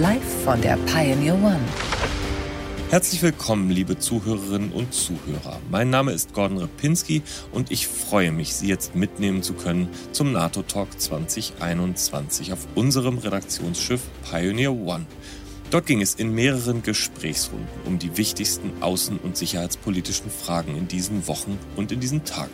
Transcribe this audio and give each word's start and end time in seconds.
Live 0.00 0.44
von 0.44 0.60
der 0.60 0.76
Pioneer 0.76 1.34
One. 1.34 1.58
Herzlich 2.88 3.20
willkommen, 3.20 3.68
liebe 3.68 3.98
Zuhörerinnen 3.98 4.70
und 4.70 4.94
Zuhörer. 4.94 5.58
Mein 5.72 5.90
Name 5.90 6.12
ist 6.12 6.34
Gordon 6.34 6.58
Ripinski 6.58 7.22
und 7.50 7.72
ich 7.72 7.88
freue 7.88 8.30
mich, 8.30 8.54
Sie 8.54 8.68
jetzt 8.68 8.94
mitnehmen 8.94 9.42
zu 9.42 9.54
können 9.54 9.88
zum 10.12 10.30
NATO 10.30 10.62
Talk 10.62 11.00
2021 11.00 12.52
auf 12.52 12.68
unserem 12.76 13.18
Redaktionsschiff 13.18 14.02
Pioneer 14.30 14.70
One. 14.70 15.06
Dort 15.72 15.86
ging 15.86 16.00
es 16.00 16.14
in 16.14 16.32
mehreren 16.32 16.84
Gesprächsrunden 16.84 17.66
um 17.84 17.98
die 17.98 18.16
wichtigsten 18.16 18.74
außen- 18.80 19.20
und 19.20 19.36
sicherheitspolitischen 19.36 20.30
Fragen 20.30 20.76
in 20.76 20.86
diesen 20.86 21.26
Wochen 21.26 21.58
und 21.74 21.90
in 21.90 21.98
diesen 21.98 22.24
Tagen. 22.24 22.52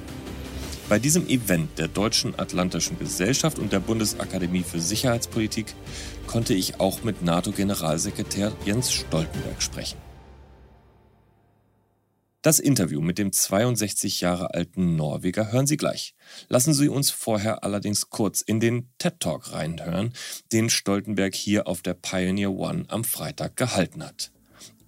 Bei 0.87 0.99
diesem 0.99 1.27
Event 1.29 1.79
der 1.79 1.89
Deutschen 1.89 2.39
Atlantischen 2.39 2.99
Gesellschaft 2.99 3.59
und 3.59 3.73
der 3.73 3.81
Bundesakademie 3.81 4.63
für 4.63 4.81
Sicherheitspolitik 4.81 5.75
konnte 6.35 6.53
ich 6.53 6.81
auch 6.81 7.05
mit 7.05 7.23
NATO-Generalsekretär 7.23 8.53
Jens 8.65 8.93
Stoltenberg 8.93 9.63
sprechen. 9.63 9.99
Das 12.43 12.59
Interview 12.59 13.01
mit 13.01 13.19
dem 13.19 13.31
62 13.31 14.21
Jahre 14.21 14.53
alten 14.53 14.97
Norweger 14.97 15.53
hören 15.53 15.69
Sie 15.69 15.77
gleich. 15.77 16.17
Lassen 16.49 16.75
Sie 16.75 16.89
uns 16.89 17.13
vorher 17.13 17.63
allerdings 17.63 18.11
kurz 18.11 18.41
in 18.41 18.59
den 18.59 18.89
TED 18.99 19.21
Talk 19.21 19.53
reinhören, 19.53 20.13
den 20.51 20.71
Stoltenberg 20.71 21.37
hier 21.37 21.69
auf 21.69 21.83
der 21.83 21.95
Pioneer 21.95 22.51
One 22.51 22.87
am 22.89 23.05
Freitag 23.05 23.55
gehalten 23.55 24.05
hat. 24.05 24.33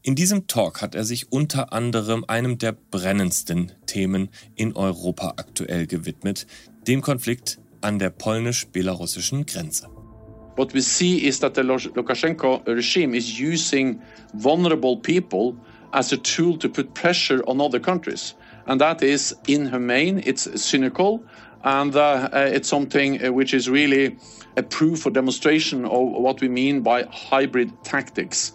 In 0.03 0.17
diesem 0.17 0.49
Talk 0.49 0.83
hat 0.83 0.97
er 0.97 1.05
sich 1.05 1.31
unter 1.31 1.73
anderem 1.73 2.25
einem 2.27 2.59
der 2.59 2.73
brennendsten 2.73 3.71
Themen 3.87 4.31
in 4.57 4.75
Europa 4.75 5.35
aktuell 5.37 5.87
gewidmet, 5.87 6.49
dem 6.89 7.03
Konflikt 7.03 7.61
an 7.83 8.01
der 8.01 8.11
polnisch-belarussischen 8.11 9.47
Grenze. 9.47 9.96
What 10.57 10.73
we 10.73 10.81
see 10.81 11.27
is 11.27 11.41
that 11.41 11.55
the 11.55 11.63
Lukashenko 11.63 12.67
regime 12.67 13.15
is 13.15 13.39
using 13.39 14.03
vulnerable 14.35 14.97
people 14.97 15.57
as 15.93 16.13
a 16.13 16.17
tool 16.17 16.57
to 16.59 16.69
put 16.69 16.95
pressure 16.95 17.43
on 17.47 17.61
other 17.61 17.79
countries. 17.79 18.35
And 18.67 18.81
that 18.81 19.03
is 19.03 19.35
inhumane, 19.47 20.23
it's 20.25 20.61
cynical, 20.61 21.23
and 21.63 21.95
uh, 21.95 22.29
uh, 22.33 22.51
it's 22.53 22.69
something 22.69 23.25
uh, 23.25 23.33
which 23.33 23.53
is 23.53 23.69
really 23.69 24.17
a 24.57 24.63
proof 24.63 25.07
or 25.07 25.11
demonstration 25.11 25.85
of 25.85 26.09
what 26.09 26.41
we 26.41 26.49
mean 26.49 26.81
by 26.81 27.05
hybrid 27.05 27.73
tactics. 27.85 28.53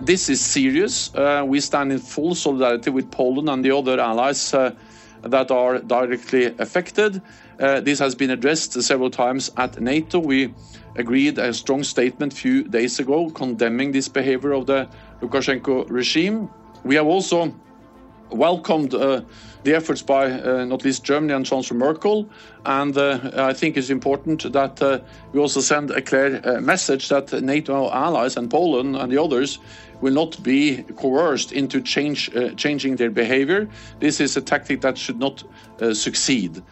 This 0.00 0.28
is 0.28 0.40
serious. 0.40 1.12
Uh, 1.14 1.44
we 1.46 1.60
stand 1.60 1.92
in 1.92 1.98
full 1.98 2.34
solidarity 2.34 2.90
with 2.90 3.10
Poland 3.10 3.48
and 3.48 3.64
the 3.64 3.74
other 3.74 3.98
allies 3.98 4.54
uh, 4.54 4.74
that 5.22 5.50
are 5.50 5.78
directly 5.78 6.54
affected. 6.58 7.20
Uh, 7.60 7.80
this 7.80 7.98
has 7.98 8.14
been 8.14 8.30
addressed 8.30 8.80
several 8.82 9.10
times 9.10 9.50
at 9.56 9.80
NATO. 9.80 10.20
We 10.20 10.54
agreed 10.96 11.38
a 11.38 11.52
strong 11.52 11.82
statement 11.82 12.32
a 12.32 12.36
few 12.36 12.62
days 12.62 13.00
ago 13.00 13.30
condemning 13.30 13.92
this 13.92 14.08
behavior 14.08 14.52
of 14.52 14.66
the 14.66 14.88
Lukashenko 15.20 15.90
regime. 15.90 16.48
We 16.84 16.94
have 16.94 17.06
also 17.06 17.52
welcomed 18.30 18.94
uh, 18.94 19.22
the 19.64 19.74
efforts 19.74 20.02
by 20.02 20.30
uh, 20.30 20.64
not 20.66 20.84
least 20.84 21.02
Germany 21.02 21.32
and 21.32 21.44
Chancellor 21.44 21.78
Merkel. 21.78 22.28
And 22.64 22.96
uh, 22.96 23.30
I 23.36 23.52
think 23.54 23.76
it's 23.76 23.90
important 23.90 24.52
that 24.52 24.80
uh, 24.80 25.00
we 25.32 25.40
also 25.40 25.60
send 25.60 25.90
a 25.90 26.00
clear 26.00 26.40
uh, 26.44 26.60
message 26.60 27.08
that 27.08 27.32
NATO 27.32 27.90
allies 27.90 28.36
and 28.36 28.50
Poland 28.50 28.96
and 28.96 29.10
the 29.10 29.20
others 29.20 29.58
will 30.00 30.14
not 30.14 30.40
be 30.44 30.84
coerced 30.96 31.50
into 31.50 31.80
change, 31.80 32.34
uh, 32.36 32.50
changing 32.50 32.96
their 32.96 33.10
behavior. 33.10 33.68
This 33.98 34.20
is 34.20 34.36
a 34.36 34.40
tactic 34.40 34.82
that 34.82 34.96
should 34.96 35.18
not 35.18 35.42
succeed. 35.92 36.62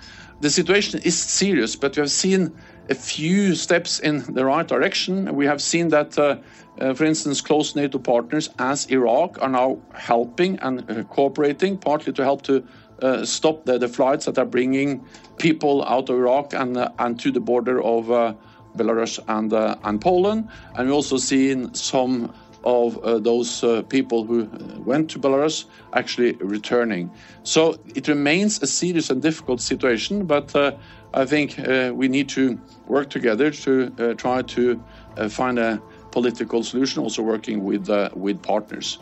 The 0.41 0.51
situation 0.51 1.01
is 1.03 1.19
serious, 1.19 1.77
but 1.77 1.97
we 1.97 2.01
have 2.01 2.11
seen 2.11 2.53
a 2.91 2.95
few 2.95 3.55
steps 3.55 3.99
in 3.99 4.23
the 4.35 4.45
right 4.45 4.67
direction. 4.67 5.35
We 5.35 5.47
have 5.47 5.63
seen 5.63 5.89
that, 5.89 6.19
uh, 6.19 6.37
uh, 6.79 6.93
for 6.95 7.05
instance, 7.05 7.41
close 7.41 7.75
NATO 7.75 7.99
partners 7.99 8.51
as 8.59 8.87
Iraq 8.87 9.41
are 9.41 9.49
now 9.49 9.79
helping 9.95 10.59
and 10.59 10.89
uh, 10.91 11.03
cooperating, 11.05 11.79
partly 11.79 12.13
to 12.13 12.23
help 12.23 12.43
to 12.43 12.63
uh, 13.01 13.25
stop 13.25 13.65
the, 13.65 13.79
the, 13.79 13.89
flights 13.89 14.27
that 14.27 14.39
are 14.39 14.45
bringing 14.45 15.05
people 15.39 15.85
out 15.85 16.09
of 16.11 16.17
Iraq 16.17 16.53
and, 16.53 16.77
uh, 16.77 16.91
and 16.99 17.19
to 17.21 17.33
the 17.33 17.41
border 17.41 17.83
of 17.83 18.11
uh, 18.11 18.35
Belarus 18.77 19.19
and, 19.29 19.53
and 19.85 20.01
Poland. 20.01 20.49
And 20.75 20.89
we 20.89 20.95
also 20.95 21.17
seen 21.17 21.73
some 21.75 22.33
of 22.67 22.99
uh, 22.99 23.19
those 23.21 23.63
uh, 23.63 23.83
people 23.83 24.25
who 24.25 24.49
went 24.85 25.09
to 25.09 25.19
Belarus 25.19 25.67
actually 25.95 26.33
returning. 26.41 27.11
So 27.45 27.77
it 27.95 28.09
remains 28.09 28.61
a 28.63 28.67
serious 28.67 29.09
and 29.09 29.23
difficult 29.23 29.61
situation, 29.61 30.27
but 30.27 30.55
uh, 30.55 30.73
I 31.15 31.25
think 31.25 31.59
uh, 31.59 31.93
we 31.95 32.09
need 32.09 32.29
to 32.31 32.59
work 32.89 33.09
together 33.09 33.51
to 33.51 33.93
uh, 33.99 34.15
try 34.15 34.43
to 34.43 34.83
uh, 35.17 35.29
find 35.29 35.59
a 35.59 35.81
political 36.11 36.65
solution, 36.65 37.03
also 37.03 37.23
working 37.23 37.65
with, 37.65 37.89
with 38.15 38.43
partners. 38.43 38.99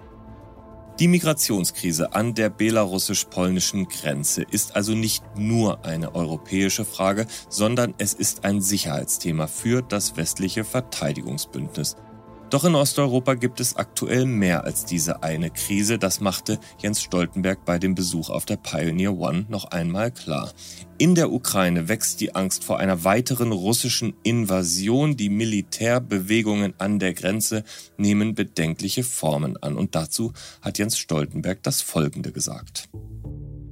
Die 1.01 1.09
Migrationskrise 1.09 2.15
an 2.15 2.35
der 2.35 2.51
belarussisch-polnischen 2.51 3.89
Grenze 3.89 4.43
ist 4.43 4.77
also 4.77 4.95
nicht 4.95 5.25
nur 5.37 5.85
eine 5.85 6.15
europäische 6.15 6.85
Frage, 6.85 7.27
sondern 7.49 7.95
es 7.99 8.15
ist 8.15 8.45
ein 8.45 8.61
Sicherheitsthema 8.61 9.49
für 9.49 9.83
das 9.83 10.17
westliche 10.17 10.63
Verteidigungsbündnis. 10.63 11.97
Doch 12.55 12.63
in 12.63 12.77
Osteuropa 12.77 13.35
gibt 13.35 13.59
es 13.59 13.75
aktuell 13.75 14.27
mehr 14.27 14.63
als 14.63 14.85
diese 14.85 15.25
eine 15.25 15.51
Krise. 15.51 15.99
Das 15.99 16.21
machte 16.21 16.61
Jens 16.79 17.03
Stoltenberg 17.03 17.65
bei 17.65 17.81
dem 17.81 17.97
Besuch 17.97 18.31
auf 18.31 18.45
der 18.45 18.59
Pioneer 18.59 19.19
One 19.19 19.47
noch 19.49 19.73
einmal 19.73 20.13
klar. 20.13 20.53
In 20.97 21.17
der 21.17 21.33
Ukraine 21.33 21.89
wächst 21.89 22.21
die 22.21 22.37
Angst 22.37 22.63
vor 22.63 22.79
einer 22.79 23.03
weiteren 23.03 23.51
russischen 23.51 24.15
Invasion. 24.23 25.17
Die 25.17 25.31
Militärbewegungen 25.31 26.75
an 26.79 27.01
der 27.01 27.13
Grenze 27.15 27.65
nehmen 27.97 28.37
bedenkliche 28.37 29.03
Formen 29.03 29.57
an. 29.57 29.77
Und 29.77 29.97
dazu 29.97 30.33
hat 30.63 30.79
Jens 30.79 30.97
Stoltenberg 30.97 31.61
das 31.65 31.83
Folgende 31.83 32.31
gesagt. 32.31 32.89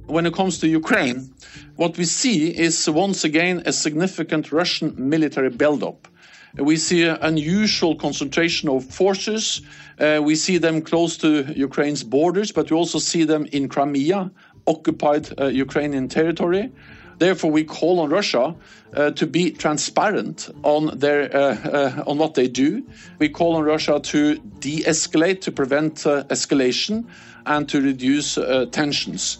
When 0.07 0.25
it 0.25 0.33
comes 0.33 0.59
to 0.59 0.67
Ukraine, 0.67 1.29
what 1.77 1.97
we 1.97 2.03
see 2.03 2.49
is 2.49 2.85
once 2.89 3.23
again 3.23 3.65
a 3.65 3.71
significant 3.71 4.51
Russian 4.51 4.93
military 4.97 5.49
buildup. 5.49 6.09
We 6.57 6.77
see 6.77 7.03
an 7.03 7.17
unusual 7.21 7.95
concentration 7.95 8.69
of 8.69 8.85
forces. 8.85 9.61
Uh, 9.99 10.21
we 10.23 10.35
see 10.35 10.59
them 10.59 10.83
close 10.83 11.17
to 11.17 11.51
Ukraine's 11.55 12.03
borders, 12.03 12.51
but 12.51 12.69
we 12.69 12.77
also 12.77 12.99
see 12.99 13.23
them 13.23 13.47
in 13.51 13.67
Crimea, 13.67 14.29
occupied 14.67 15.33
uh, 15.39 15.47
Ukrainian 15.47 16.07
territory. 16.07 16.71
Therefore, 17.17 17.49
we 17.49 17.63
call 17.63 17.99
on 18.01 18.09
Russia 18.11 18.55
uh, 18.95 19.11
to 19.11 19.25
be 19.25 19.49
transparent 19.49 20.51
on 20.61 20.95
their 20.99 21.35
uh, 21.35 21.39
uh, 21.39 22.03
on 22.05 22.19
what 22.19 22.35
they 22.35 22.47
do. 22.47 22.83
We 23.17 23.29
call 23.29 23.55
on 23.55 23.63
Russia 23.63 23.99
to 23.99 24.35
de-escalate, 24.59 25.41
to 25.41 25.51
prevent 25.51 26.05
uh, 26.05 26.23
escalation, 26.25 27.07
and 27.47 27.67
to 27.69 27.81
reduce 27.81 28.37
tensions. 28.71 29.39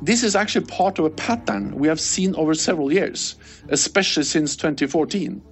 This 0.00 0.22
is 0.22 0.36
actually 0.36 0.66
part 0.66 0.98
of 0.98 1.04
a 1.04 1.10
pattern 1.10 1.74
we 1.76 1.88
have 1.88 2.00
seen 2.00 2.34
over 2.36 2.54
several 2.54 2.92
years, 2.92 3.36
especially 3.68 4.24
since 4.24 4.56
2014 4.56 5.42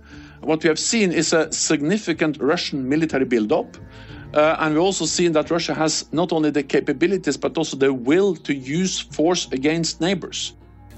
what 0.42 0.62
we 0.62 0.68
have 0.68 0.78
seen 0.78 1.12
is 1.12 1.32
a 1.32 1.50
significant 1.52 2.38
Russian 2.40 2.88
military 2.88 3.24
buildup. 3.24 3.76
Uh, 4.32 4.56
and 4.60 4.74
we've 4.74 4.82
also 4.82 5.06
seen 5.06 5.32
that 5.32 5.50
Russia 5.50 5.74
has 5.74 6.06
not 6.12 6.32
only 6.32 6.50
the 6.50 6.62
capabilities 6.62 7.36
but 7.36 7.58
also 7.58 7.76
the 7.76 7.92
will 7.92 8.36
to 8.36 8.54
use 8.54 9.00
force 9.00 9.48
against 9.52 10.00
neighbors. 10.00 10.54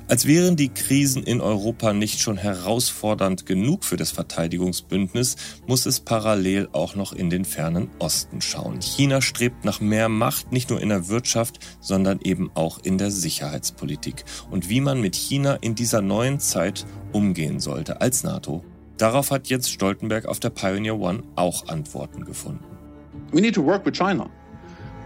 Als 0.09 0.27
wären 0.27 0.57
die 0.57 0.69
Krisen 0.69 1.23
in 1.23 1.41
Europa 1.41 1.95
nicht 1.95 2.21
schon 2.21 2.37
herausfordernd 2.37 3.47
genug 3.47 3.85
für 3.85 3.97
das 3.97 4.11
Verteidigungsbündnis, 4.11 5.37
muss 5.67 5.87
es 5.87 6.01
parallel 6.01 6.69
auch 6.73 6.97
noch 6.97 7.15
in 7.15 7.31
den 7.31 7.47
fernen 7.47 7.89
Osten 7.99 8.43
schauen. 8.43 8.81
China 8.83 9.23
strebt 9.23 9.65
nach 9.65 9.81
mehr 9.81 10.11
Macht, 10.11 10.53
nicht 10.53 10.69
nur 10.69 10.83
in 10.83 10.91
der 10.91 11.09
Wirtschaft, 11.09 11.61
sondern 11.81 12.21
eben 12.23 12.51
auch 12.53 12.81
in 12.83 12.99
der 12.99 13.11
Sicherheitspolitik. 13.11 14.25
Und 14.51 14.69
wie 14.69 14.83
man 14.83 15.01
mit 15.01 15.15
China 15.15 15.55
in 15.55 15.75
dieser 15.75 16.03
neuen 16.03 16.41
Zeit 16.41 16.85
umgehen 17.13 17.61
sollte 17.61 18.03
als 18.03 18.23
NATO 18.23 18.63
Darauf 19.03 19.33
hat 19.33 19.49
jetzt 19.49 19.69
Stoltenberg 19.69 20.27
auf 20.27 20.39
der 20.39 20.51
Pioneer 20.51 20.97
One 20.97 21.25
auch 21.35 21.67
Antworten 21.67 22.25
gefunden. 22.25 22.65
We 23.33 23.41
need 23.41 23.53
to 23.57 23.61
work 23.61 23.85
with 23.85 23.95
China. 23.95 24.31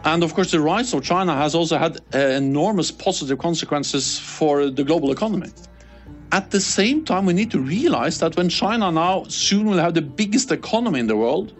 And 0.02 0.22
of 0.22 0.34
course, 0.34 0.50
the 0.50 0.58
rise 0.58 0.94
of 0.94 1.02
China 1.02 1.34
has 1.34 1.54
also 1.54 1.78
had 1.78 2.02
uh, 2.14 2.18
enormous 2.18 2.92
positive 2.92 3.38
consequences 3.38 4.18
for 4.18 4.70
the 4.70 4.84
global 4.84 5.10
economy. 5.12 5.50
At 6.30 6.50
the 6.50 6.60
same 6.60 7.06
time, 7.06 7.24
we 7.24 7.32
need 7.32 7.50
to 7.52 7.58
realize 7.58 8.18
that 8.18 8.36
when 8.36 8.50
China 8.50 8.92
now 8.92 9.24
soon 9.28 9.64
will 9.64 9.78
have 9.78 9.94
the 9.94 10.02
biggest 10.02 10.52
economy 10.52 11.00
in 11.00 11.06
the 11.06 11.16
world, 11.16 11.54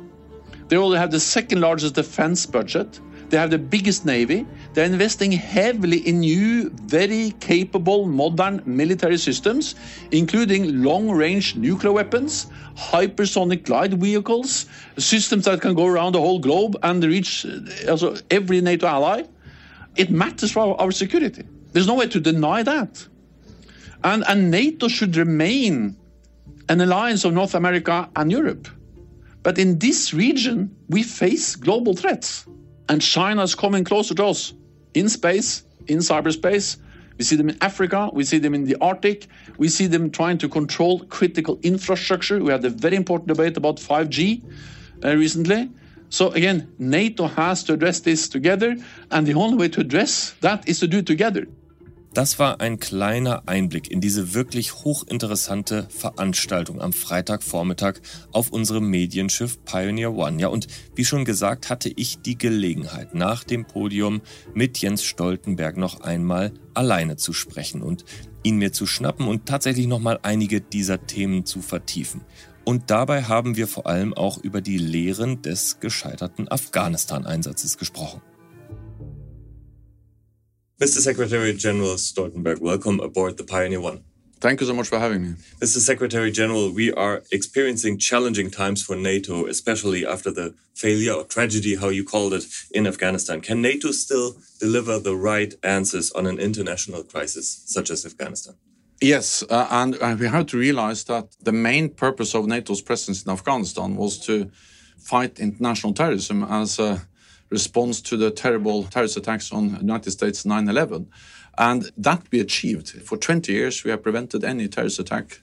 They 0.69 0.77
already 0.77 0.99
have 0.99 1.11
the 1.11 1.21
second 1.21 1.61
largest 1.61 1.95
defense 1.95 2.45
budget. 2.45 3.01
They 3.29 3.37
have 3.39 3.51
the 3.51 3.59
biggest 3.59 4.07
navy. 4.07 4.47
They're 4.73 4.87
investing 4.87 5.33
heavily 5.33 5.99
in 5.99 6.21
new, 6.21 6.71
very 6.71 7.33
capable, 7.41 8.07
modern 8.07 8.63
military 8.65 9.19
systems, 9.19 9.75
including 10.13 10.83
long 10.83 11.11
range 11.11 11.57
nuclear 11.57 11.93
weapons, 11.93 12.47
hypersonic 12.77 13.65
glide 13.65 13.95
vehicles, 13.95 14.67
systems 14.97 15.45
that 15.47 15.61
can 15.61 15.75
go 15.75 15.87
around 15.87 16.13
the 16.13 16.21
whole 16.21 16.39
globe 16.39 16.77
and 16.83 17.03
reach 17.03 17.45
uh, 17.45 17.91
also 17.91 18.17
every 18.31 18.61
NATO 18.61 18.87
ally. 18.87 19.25
It 19.97 20.11
matters 20.11 20.53
for 20.53 20.61
our, 20.61 20.75
our 20.81 20.91
security. 20.93 21.43
There's 21.73 21.87
no 21.87 21.95
way 21.95 22.07
to 22.09 22.21
deny 22.21 22.63
that. 22.63 23.07
And, 24.05 24.25
and 24.29 24.51
NATO 24.51 24.89
should 24.89 25.17
remain 25.17 25.97
an 26.69 26.81
alliance 26.81 27.25
of 27.25 27.33
North 27.33 27.55
America 27.55 28.09
and 28.15 28.31
Europe. 28.31 28.69
But 29.43 29.59
in 29.59 29.79
this 29.79 30.13
region, 30.13 30.75
we 30.89 31.03
face 31.03 31.57
global 31.57 31.95
threats. 31.95 32.47
And 32.89 33.03
China 33.03 33.43
is 33.43 33.55
coming 33.55 33.85
closer 33.85 34.15
to 34.15 34.27
us 34.27 34.55
in 34.95 35.09
space, 35.09 35.65
in 35.87 35.99
cyberspace. 35.99 36.77
We 37.19 37.25
see 37.25 37.37
them 37.37 37.49
in 37.49 37.57
Africa, 37.63 38.11
we 38.13 38.25
see 38.25 38.39
them 38.39 38.55
in 38.55 38.65
the 38.65 38.77
Arctic, 38.81 39.27
we 39.57 39.69
see 39.69 39.87
them 39.87 40.11
trying 40.11 40.37
to 40.39 40.49
control 40.49 41.01
critical 41.07 41.59
infrastructure. 41.63 42.43
We 42.43 42.53
had 42.53 42.65
a 42.65 42.71
very 42.71 42.97
important 42.97 43.29
debate 43.29 43.57
about 43.57 43.77
5G 43.77 44.43
uh, 45.03 45.17
recently. 45.17 45.71
So 46.11 46.31
again, 46.33 46.73
NATO 46.79 47.27
has 47.27 47.65
to 47.65 47.73
address 47.73 48.01
this 48.01 48.29
together, 48.29 48.77
and 49.11 49.27
the 49.27 49.35
only 49.35 49.57
way 49.57 49.69
to 49.69 49.81
address 49.81 50.35
that 50.43 50.69
is 50.69 50.79
to 50.81 50.87
do 50.87 50.99
it 50.99 51.07
together. 51.07 51.47
Das 52.15 52.39
war 52.39 52.61
ein 52.61 52.81
kleiner 52.81 53.43
Einblick 53.47 53.91
in 53.91 54.01
diese 54.01 54.33
wirklich 54.33 54.75
hochinteressante 54.85 55.87
Veranstaltung 55.91 56.81
am 56.81 56.95
Freitagvormittag 56.95 58.01
auf 58.33 58.51
unserem 58.51 58.89
Medienschiff 58.89 59.63
Pioneer 59.65 60.15
One. 60.15 60.41
Ja, 60.41 60.49
und 60.49 60.67
wie 60.95 61.05
schon 61.05 61.27
gesagt, 61.27 61.69
hatte 61.69 61.91
ich 61.95 62.23
die 62.23 62.39
Gelegenheit, 62.39 63.15
nach 63.15 63.45
dem 63.45 63.67
Podium 63.67 64.23
mit 64.55 64.79
Jens 64.79 65.05
Stoltenberg 65.05 65.77
noch 65.77 66.01
einmal 66.01 66.55
alleine 66.73 67.17
zu 67.17 67.35
sprechen 67.35 67.83
und 67.83 68.07
ihn 68.43 68.57
mir 68.57 68.73
zu 68.73 68.87
schnappen 68.87 69.29
und 69.29 69.45
tatsächlich 69.45 69.87
nochmal 69.87 70.19
einige 70.23 70.63
dieser 70.63 71.07
Themen 71.07 71.45
zu 71.45 71.61
vertiefen. 71.61 72.23
Und 72.65 72.91
dabei 72.91 73.25
haben 73.25 73.57
wir 73.57 73.69
vor 73.69 73.87
allem 73.87 74.15
auch 74.15 74.39
über 74.39 74.61
die 74.61 74.79
Lehren 74.79 75.43
des 75.43 75.81
gescheiterten 75.81 76.49
Afghanistan-Einsatzes 76.49 77.77
gesprochen. 77.79 78.23
Mr. 80.79 80.99
Secretary 80.99 81.55
General 81.55 81.95
Stoltenberg, 81.95 82.61
welcome 82.61 83.01
aboard 83.01 83.39
the 83.39 83.45
Pioneer 83.45 83.81
One. 83.81 84.05
Thank 84.41 84.61
you 84.61 84.67
so 84.67 84.75
much 84.75 84.89
for 84.89 84.99
having 84.99 85.23
me. 85.23 85.35
Mr. 85.59 85.79
Secretary 85.79 86.31
General, 86.31 86.71
we 86.71 86.93
are 86.93 87.23
experiencing 87.33 87.97
challenging 87.97 88.51
times 88.51 88.83
for 88.85 88.95
NATO, 88.95 89.47
especially 89.47 90.07
after 90.07 90.31
the 90.31 90.55
failure 90.75 91.15
or 91.15 91.25
tragedy, 91.25 91.77
how 91.77 91.89
you 91.89 92.05
called 92.05 92.35
it, 92.35 92.45
in 92.73 92.87
Afghanistan. 92.87 93.41
Can 93.41 93.63
NATO 93.63 93.91
still 93.91 94.37
deliver 94.61 94.99
the 94.99 95.17
right 95.17 95.55
answers 95.63 96.13
on 96.13 96.27
an 96.27 96.39
international 96.39 97.03
crisis 97.05 97.63
such 97.65 97.91
as 97.91 98.05
Afghanistan? 98.05 98.55
Yes, 99.01 99.43
uh, 99.49 99.67
and 99.71 99.97
uh, 100.03 100.15
we 100.21 100.29
have 100.29 100.45
to 100.49 100.59
realize 100.59 101.05
that 101.05 101.35
the 101.43 101.53
main 101.53 101.89
purpose 101.89 102.35
of 102.35 102.47
NATO's 102.47 102.83
presence 102.83 103.25
in 103.25 103.33
Afghanistan 103.33 103.97
was 103.97 104.19
to 104.27 104.51
fight 104.99 105.41
international 105.41 105.95
terrorism 105.95 106.45
as 106.45 106.79
a 106.79 107.01
response 107.51 108.01
to 108.03 108.17
the 108.17 108.31
terrible 108.31 108.85
terrorist 108.85 109.17
attacks 109.17 109.53
on 109.53 109.73
the 109.73 109.79
United 109.79 110.11
States 110.11 110.45
9 110.45 110.69
11. 110.69 111.09
And 111.59 111.91
that 111.97 112.23
we 112.31 112.41
achieved. 112.41 112.91
For 113.03 113.17
20 113.17 113.53
years, 113.53 113.85
we 113.85 113.91
have 113.91 114.03
prevented 114.03 114.45
any 114.45 114.69
terrorist 114.69 114.99
attack 114.99 115.41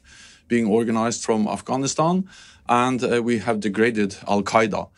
being 0.48 0.68
organized 0.68 1.24
from 1.24 1.48
Afghanistan, 1.48 2.30
and 2.68 3.04
uh, 3.04 3.24
we 3.24 3.40
have 3.40 3.60
degraded 3.60 4.18
Al 4.28 4.44
Qaeda. 4.44 4.90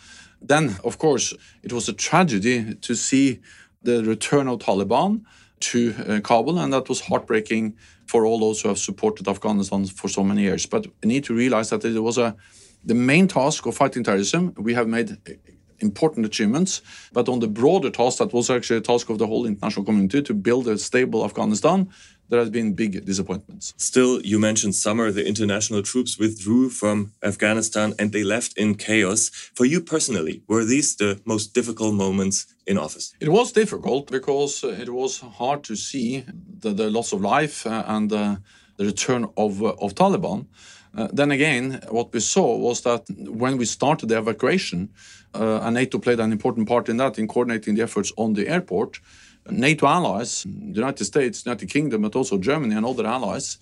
Then, 0.42 0.75
of 0.84 0.98
course, 0.98 1.34
it 1.63 1.72
was 1.72 1.88
a 1.88 1.94
tragedy 1.94 2.75
to 2.75 2.96
see 2.96 3.40
the 3.84 4.04
return 4.04 4.48
of 4.48 4.60
Taliban 4.60 5.22
to 5.60 5.94
uh, 6.07 6.19
Kabul, 6.19 6.60
and 6.60 6.74
that 6.74 6.90
was 6.90 7.02
heartbreaking 7.02 7.78
for 8.06 8.25
all 8.25 8.40
those 8.40 8.62
who 8.62 8.68
have 8.68 8.78
supported 8.78 9.28
Afghanistan 9.28 9.86
for 9.86 10.07
so 10.07 10.24
many 10.24 10.42
years. 10.42 10.66
But 10.66 10.88
we 11.02 11.07
need 11.07 11.24
to 11.25 11.34
realize 11.34 11.69
that 11.69 11.86
it 11.86 12.00
was 12.00 12.18
a 12.18 12.36
the 12.84 12.94
main 12.94 13.28
task 13.28 13.66
of 13.66 13.75
fighting 13.75 14.04
terrorism. 14.04 14.54
We 14.57 14.75
have 14.75 14.88
made 14.88 15.18
important 15.80 16.25
achievements. 16.25 16.81
But 17.13 17.30
on 17.30 17.39
the 17.39 17.48
broader 17.48 17.89
task, 17.89 18.18
that 18.18 18.33
was 18.33 18.50
actually 18.50 18.77
a 18.77 18.81
task 18.81 19.10
of 19.10 19.18
the 19.18 19.27
whole 19.27 19.45
international 19.45 19.86
community 19.86 20.22
to 20.24 20.33
build 20.33 20.68
a 20.68 20.77
stable 20.77 21.24
Afghanistan. 21.24 21.89
There 22.30 22.39
has 22.39 22.50
been 22.50 22.74
big 22.74 23.06
disappointments. 23.06 23.74
Still, 23.77 24.19
you 24.22 24.39
mentioned 24.39 24.74
summer, 24.74 25.12
the 25.12 25.27
international 25.27 25.83
troops 25.83 26.18
withdrew 26.18 26.69
from 26.69 27.12
Afghanistan 27.22 27.94
and 28.00 28.12
they 28.12 28.24
left 28.24 28.57
in 28.57 28.75
chaos. 28.75 29.30
For 29.54 29.66
you 29.66 29.80
personally, 29.80 30.42
were 30.48 30.66
these 30.66 30.95
the 30.95 31.22
most 31.25 31.54
difficult 31.54 31.94
moments 31.94 32.48
in 32.66 32.80
office? 32.80 33.13
It 33.19 33.30
was 33.30 33.51
difficult 33.51 34.10
because 34.10 34.63
uh, 34.63 34.69
it 34.69 34.89
was 34.89 35.19
hard 35.19 35.63
to 35.66 35.75
see 35.75 36.24
the, 36.62 36.71
the 36.74 36.89
loss 36.89 37.13
of 37.13 37.21
life 37.21 37.68
uh, 37.68 37.83
and 37.86 38.12
uh, 38.12 38.38
the 38.78 38.86
return 38.86 39.25
of, 39.38 39.62
of 39.62 39.94
Taliban. 39.94 40.48
Uh, 40.95 41.09
then 41.12 41.31
again, 41.31 41.81
what 41.89 42.13
we 42.13 42.19
saw 42.19 42.56
was 42.57 42.81
that 42.81 43.06
when 43.09 43.57
we 43.57 43.65
started 43.65 44.07
the 44.07 44.18
evacuation, 44.18 44.89
uh, 45.33 45.59
and 45.63 45.75
NATO 45.75 46.00
played 46.00 46.19
an 46.19 46.31
important 46.31 46.68
part 46.68 46.88
in 46.88 46.97
that, 46.97 47.19
in 47.19 47.27
coordinating 47.27 47.75
the 47.75 47.81
efforts 47.81 48.13
on 48.15 48.33
the 48.33 48.47
airport. 48.47 49.00
NATO 49.50 49.86
allies, 49.88 50.44
the 50.44 50.80
United 50.80 51.03
States, 51.03 51.45
United 51.45 51.69
Kingdom, 51.69 52.01
but 52.01 52.15
also 52.15 52.38
Germany 52.38 52.75
and 52.75 52.86
other 52.86 53.06
allies, 53.06 53.57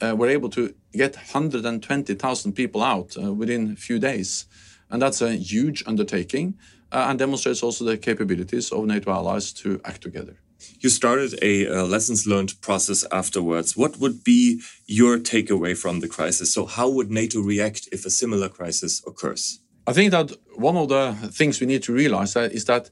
uh, 0.00 0.14
were 0.14 0.28
able 0.28 0.50
to 0.50 0.74
get 0.92 1.16
120,000 1.16 2.52
people 2.52 2.82
out 2.82 3.16
uh, 3.16 3.32
within 3.32 3.72
a 3.72 3.76
few 3.76 3.98
days. 3.98 4.46
And 4.90 5.00
that's 5.00 5.22
a 5.22 5.32
huge 5.32 5.82
undertaking 5.86 6.54
uh, 6.92 7.06
and 7.08 7.18
demonstrates 7.18 7.62
also 7.62 7.84
the 7.84 7.96
capabilities 7.96 8.70
of 8.70 8.84
NATO 8.84 9.10
allies 9.10 9.52
to 9.54 9.80
act 9.84 10.02
together. 10.02 10.36
You 10.80 10.90
started 10.90 11.38
a 11.42 11.66
uh, 11.66 11.84
lessons 11.84 12.26
learned 12.26 12.60
process 12.60 13.04
afterwards. 13.10 13.76
What 13.76 13.98
would 13.98 14.24
be 14.24 14.60
your 14.86 15.18
takeaway 15.18 15.76
from 15.76 16.00
the 16.00 16.08
crisis? 16.08 16.52
So, 16.52 16.66
how 16.66 16.88
would 16.90 17.10
NATO 17.10 17.40
react 17.40 17.88
if 17.92 18.04
a 18.04 18.10
similar 18.10 18.48
crisis 18.48 19.02
occurs? 19.06 19.60
I 19.86 19.92
think 19.92 20.10
that 20.12 20.32
one 20.56 20.76
of 20.76 20.88
the 20.88 21.14
things 21.32 21.60
we 21.60 21.66
need 21.66 21.82
to 21.84 21.92
realize 21.92 22.36
is 22.36 22.64
that 22.64 22.90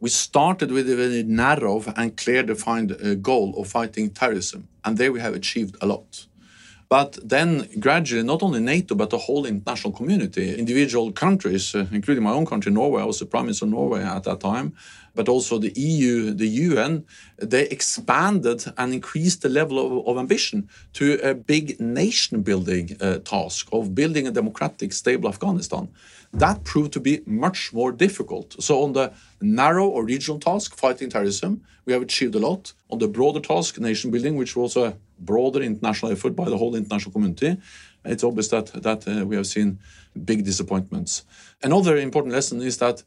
we 0.00 0.10
started 0.10 0.70
with 0.70 0.90
a 0.90 0.96
very 0.96 1.22
narrow 1.22 1.82
and 1.96 2.16
clear 2.16 2.42
defined 2.42 2.92
uh, 2.92 3.14
goal 3.14 3.54
of 3.56 3.68
fighting 3.68 4.10
terrorism, 4.10 4.68
and 4.84 4.98
there 4.98 5.12
we 5.12 5.20
have 5.20 5.34
achieved 5.34 5.76
a 5.80 5.86
lot. 5.86 6.26
But 6.88 7.18
then 7.22 7.68
gradually, 7.80 8.22
not 8.22 8.42
only 8.42 8.60
NATO, 8.60 8.94
but 8.94 9.10
the 9.10 9.18
whole 9.18 9.46
international 9.46 9.92
community, 9.92 10.54
individual 10.58 11.12
countries, 11.12 11.74
uh, 11.74 11.86
including 11.92 12.24
my 12.24 12.30
own 12.30 12.46
country, 12.46 12.70
Norway, 12.72 13.02
I 13.02 13.06
was 13.06 13.18
the 13.18 13.26
Prime 13.26 13.46
Minister 13.46 13.64
of 13.64 13.72
Norway 13.72 14.02
at 14.02 14.24
that 14.24 14.40
time, 14.40 14.74
but 15.14 15.28
also 15.28 15.58
the 15.58 15.72
EU, 15.76 16.32
the 16.32 16.48
UN, 16.48 17.04
they 17.38 17.68
expanded 17.68 18.64
and 18.76 18.92
increased 18.92 19.42
the 19.42 19.48
level 19.48 19.78
of, 19.78 20.08
of 20.08 20.18
ambition 20.18 20.68
to 20.94 21.18
a 21.22 21.34
big 21.34 21.80
nation 21.80 22.42
building 22.42 22.96
uh, 23.00 23.18
task 23.18 23.68
of 23.72 23.94
building 23.94 24.26
a 24.26 24.30
democratic, 24.30 24.92
stable 24.92 25.28
Afghanistan. 25.28 25.88
That 26.34 26.64
proved 26.64 26.92
to 26.94 27.00
be 27.00 27.20
much 27.26 27.72
more 27.72 27.92
difficult. 27.92 28.56
So, 28.60 28.82
on 28.82 28.92
the 28.92 29.12
narrow 29.40 29.86
or 29.86 30.04
regional 30.04 30.40
task, 30.40 30.76
fighting 30.76 31.08
terrorism, 31.08 31.62
we 31.86 31.92
have 31.92 32.02
achieved 32.02 32.34
a 32.34 32.40
lot. 32.40 32.72
On 32.90 32.98
the 32.98 33.06
broader 33.06 33.38
task, 33.38 33.78
nation 33.78 34.10
building, 34.10 34.34
which 34.34 34.56
was 34.56 34.76
a 34.76 34.96
broader 35.20 35.62
international 35.62 36.10
effort 36.10 36.34
by 36.34 36.46
the 36.46 36.58
whole 36.58 36.74
international 36.74 37.12
community, 37.12 37.56
it's 38.04 38.24
obvious 38.24 38.48
that, 38.48 38.66
that 38.82 39.06
uh, 39.06 39.24
we 39.24 39.36
have 39.36 39.46
seen 39.46 39.78
big 40.24 40.44
disappointments. 40.44 41.24
Another 41.62 41.96
important 41.96 42.34
lesson 42.34 42.60
is 42.62 42.78
that, 42.78 43.04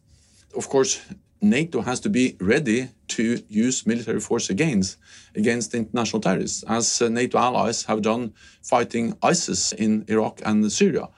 of 0.55 0.69
course, 0.69 1.01
NATO 1.41 1.81
has 1.81 1.99
to 1.99 2.09
be 2.09 2.37
ready 2.39 2.89
to 3.09 3.43
use 3.49 3.85
military 3.85 4.21
force 4.21 4.49
against 4.49 4.97
against 5.35 5.75
international 5.75 6.21
terrorists, 6.21 6.63
as 6.67 7.01
uh, 7.01 7.09
NATO 7.09 7.37
allies 7.37 7.83
have 7.83 8.01
done 8.01 8.33
fighting 8.61 9.17
ISIS 9.21 9.73
in 9.73 10.05
Iraq 10.07 10.41
and 10.45 10.71
Syria. 10.71 11.09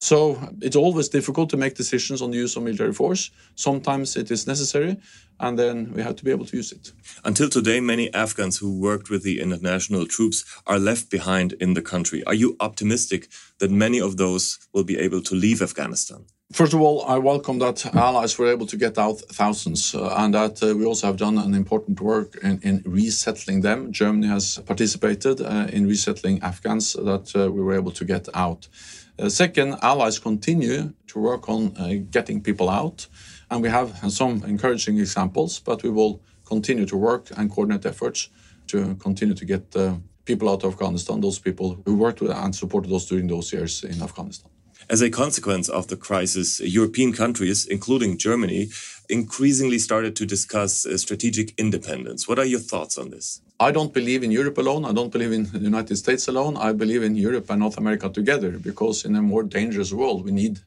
So 0.00 0.38
it's 0.60 0.76
always 0.76 1.08
difficult 1.08 1.50
to 1.50 1.56
make 1.56 1.74
decisions 1.74 2.22
on 2.22 2.30
the 2.30 2.38
use 2.38 2.56
of 2.56 2.62
military 2.62 2.92
force. 2.92 3.30
Sometimes 3.56 4.16
it 4.16 4.30
is 4.30 4.46
necessary, 4.46 4.96
and 5.40 5.58
then 5.58 5.92
we 5.92 6.02
have 6.02 6.14
to 6.16 6.24
be 6.24 6.30
able 6.30 6.46
to 6.46 6.56
use 6.56 6.70
it. 6.70 6.92
Until 7.24 7.48
today, 7.48 7.80
many 7.80 8.12
Afghans 8.14 8.58
who 8.58 8.78
worked 8.78 9.10
with 9.10 9.24
the 9.24 9.40
international 9.40 10.06
troops 10.06 10.44
are 10.66 10.78
left 10.78 11.10
behind 11.10 11.54
in 11.54 11.74
the 11.74 11.82
country. 11.82 12.22
Are 12.24 12.34
you 12.34 12.56
optimistic 12.60 13.28
that 13.58 13.70
many 13.72 14.00
of 14.00 14.16
those 14.16 14.58
will 14.72 14.84
be 14.84 14.98
able 14.98 15.20
to 15.22 15.34
leave 15.34 15.62
Afghanistan? 15.62 16.26
First 16.52 16.72
of 16.72 16.80
all, 16.80 17.04
I 17.04 17.18
welcome 17.18 17.58
that 17.58 17.84
allies 17.94 18.38
were 18.38 18.50
able 18.50 18.66
to 18.66 18.76
get 18.76 18.98
out 18.98 19.20
thousands, 19.32 19.94
uh, 19.94 20.14
and 20.16 20.32
that 20.32 20.62
uh, 20.62 20.74
we 20.76 20.86
also 20.86 21.08
have 21.08 21.18
done 21.18 21.36
an 21.36 21.54
important 21.54 22.00
work 22.00 22.38
in, 22.42 22.58
in 22.62 22.82
resettling 22.86 23.60
them. 23.60 23.92
Germany 23.92 24.28
has 24.28 24.58
participated 24.64 25.40
uh, 25.40 25.66
in 25.70 25.86
resettling 25.86 26.40
Afghans 26.40 26.94
that 26.94 27.32
uh, 27.36 27.52
we 27.52 27.60
were 27.60 27.74
able 27.74 27.92
to 27.92 28.04
get 28.04 28.28
out. 28.32 28.68
Uh, 29.18 29.28
second, 29.28 29.76
allies 29.82 30.18
continue 30.18 30.92
to 31.08 31.18
work 31.18 31.48
on 31.48 31.76
uh, 31.76 31.94
getting 32.10 32.40
people 32.40 32.70
out, 32.70 33.06
and 33.50 33.62
we 33.62 33.68
have 33.68 33.96
some 34.12 34.44
encouraging 34.44 34.98
examples, 34.98 35.58
but 35.58 35.82
we 35.82 35.90
will 35.90 36.20
continue 36.44 36.86
to 36.86 36.96
work 36.96 37.26
and 37.36 37.50
coordinate 37.50 37.84
efforts 37.84 38.28
to 38.68 38.94
continue 38.96 39.34
to 39.34 39.44
get 39.44 39.74
uh, 39.74 39.96
people 40.24 40.48
out 40.48 40.62
of 40.62 40.72
Afghanistan, 40.74 41.20
those 41.20 41.38
people 41.40 41.80
who 41.84 41.96
worked 41.96 42.20
with 42.20 42.30
and 42.30 42.54
supported 42.54 42.92
us 42.92 43.06
during 43.06 43.26
those 43.26 43.52
years 43.52 43.82
in 43.82 44.00
Afghanistan. 44.02 44.50
As 44.90 45.02
a 45.02 45.10
consequence 45.10 45.68
of 45.68 45.88
the 45.88 45.96
crisis, 45.96 46.60
European 46.60 47.12
countries, 47.12 47.66
including 47.66 48.16
Germany, 48.16 48.68
increasingly 49.10 49.78
started 49.78 50.16
to 50.16 50.24
discuss 50.24 50.86
uh, 50.86 50.96
strategic 50.96 51.52
independence. 51.58 52.26
What 52.26 52.38
are 52.38 52.46
your 52.46 52.60
thoughts 52.60 52.96
on 52.96 53.10
this? 53.10 53.42
I 53.60 53.70
don't 53.70 53.92
believe 53.92 54.22
in 54.22 54.30
Europe 54.30 54.56
alone. 54.56 54.86
I 54.86 54.92
don't 54.94 55.12
believe 55.12 55.32
in 55.32 55.44
the 55.44 55.58
United 55.58 55.96
States 55.96 56.26
alone. 56.26 56.56
I 56.56 56.72
believe 56.72 57.02
in 57.02 57.16
Europe 57.16 57.50
and 57.50 57.60
North 57.60 57.76
America 57.76 58.08
together 58.08 58.52
because 58.52 59.04
in 59.04 59.14
a 59.14 59.20
more 59.20 59.42
dangerous 59.42 59.92
world, 59.92 60.24
we 60.24 60.30
need 60.30 60.60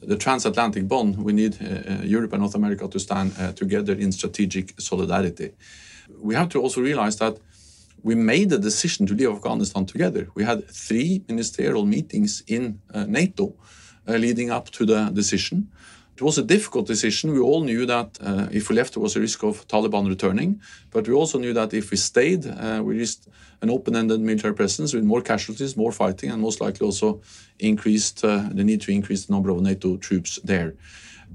the 0.00 0.16
transatlantic 0.16 0.88
bond. 0.88 1.18
We 1.18 1.34
need 1.34 1.58
uh, 1.60 1.66
uh 1.66 2.02
Europe 2.02 2.32
and 2.32 2.40
North 2.40 2.54
America 2.54 2.88
to 2.88 2.98
stand 2.98 3.32
uh, 3.38 3.52
together 3.52 3.92
in 3.92 4.10
strategic 4.10 4.80
solidarity. 4.80 5.50
We 6.18 6.34
have 6.34 6.48
to 6.50 6.62
also 6.62 6.80
realize 6.80 7.16
that 7.16 7.36
we 8.02 8.14
made 8.14 8.50
the 8.50 8.58
decision 8.58 9.06
to 9.06 9.14
leave 9.14 9.30
Afghanistan 9.30 9.86
together. 9.86 10.28
We 10.34 10.44
had 10.44 10.68
three 10.68 11.22
ministerial 11.28 11.84
meetings 11.84 12.42
in 12.46 12.80
uh, 12.92 13.04
NATO 13.06 13.54
uh, 14.08 14.12
leading 14.12 14.50
up 14.50 14.70
to 14.70 14.86
the 14.86 15.10
decision. 15.12 15.68
It 16.16 16.22
was 16.22 16.38
a 16.38 16.42
difficult 16.42 16.86
decision. 16.86 17.32
We 17.32 17.40
all 17.40 17.62
knew 17.62 17.84
that 17.84 18.18
uh, 18.22 18.46
if 18.50 18.70
we 18.70 18.76
left, 18.76 18.94
there 18.94 19.02
was 19.02 19.16
a 19.16 19.20
risk 19.20 19.42
of 19.42 19.68
Taliban 19.68 20.08
returning. 20.08 20.60
But 20.90 21.06
we 21.06 21.12
also 21.12 21.38
knew 21.38 21.52
that 21.52 21.74
if 21.74 21.90
we 21.90 21.98
stayed, 21.98 22.46
uh, 22.46 22.80
we 22.82 22.96
risked 22.96 23.28
an 23.60 23.68
open-ended 23.68 24.20
military 24.20 24.54
presence 24.54 24.94
with 24.94 25.04
more 25.04 25.20
casualties, 25.20 25.76
more 25.76 25.92
fighting, 25.92 26.30
and 26.30 26.40
most 26.40 26.60
likely 26.60 26.86
also 26.86 27.20
increased 27.58 28.24
uh, 28.24 28.48
the 28.50 28.64
need 28.64 28.80
to 28.82 28.92
increase 28.92 29.26
the 29.26 29.32
number 29.34 29.50
of 29.50 29.60
NATO 29.60 29.98
troops 29.98 30.38
there. 30.42 30.74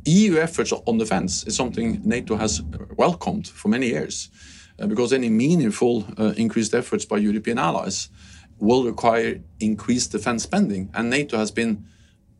EU 0.05 0.37
efforts 0.37 0.71
on 0.71 0.97
defense 0.97 1.43
is 1.43 1.55
something 1.55 2.01
NATO 2.03 2.35
has 2.37 2.61
welcomed 2.97 3.47
for 3.47 3.67
many 3.69 3.87
years. 3.87 4.29
Uh, 4.81 4.87
because 4.87 5.13
any 5.13 5.29
meaningful 5.29 6.05
uh, 6.17 6.33
increased 6.37 6.73
efforts 6.73 7.05
by 7.05 7.17
European 7.17 7.59
allies 7.59 8.09
will 8.59 8.83
require 8.83 9.39
increased 9.59 10.11
defense 10.11 10.43
spending. 10.43 10.89
And 10.93 11.09
NATO 11.09 11.37
has 11.37 11.51
been 11.51 11.85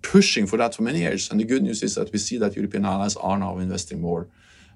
pushing 0.02 0.48
for 0.48 0.58
that 0.58 0.74
for 0.74 0.82
many 0.84 1.00
years. 1.00 1.30
And 1.30 1.40
the 1.40 1.46
good 1.46 1.62
news 1.62 1.84
is 1.84 1.96
that 1.96 2.12
we 2.12 2.20
see 2.20 2.38
that 2.40 2.56
European 2.56 2.86
allies 2.86 3.16
are 3.18 3.38
now 3.38 3.60
investing 3.60 4.02
more. 4.02 4.28